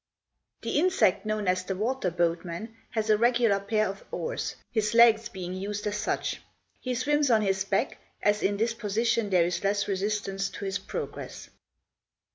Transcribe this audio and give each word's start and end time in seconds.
The 0.63 0.79
insect 0.79 1.27
known 1.27 1.47
as 1.47 1.63
the 1.63 1.75
water 1.75 2.09
boatman 2.09 2.75
has 2.89 3.11
a 3.11 3.19
regular 3.19 3.59
pair 3.59 3.87
of 3.87 4.03
oars, 4.09 4.55
his 4.71 4.95
legs 4.95 5.29
being 5.29 5.53
used 5.53 5.85
as 5.85 5.97
such. 5.97 6.41
He 6.79 6.95
swims 6.95 7.29
on 7.29 7.43
his 7.43 7.63
back, 7.65 7.99
as 8.23 8.41
in 8.41 8.57
this 8.57 8.73
position 8.73 9.29
there 9.29 9.45
is 9.45 9.63
less 9.63 9.87
resistance 9.87 10.49
to 10.49 10.65
his 10.65 10.79
progress. 10.79 11.51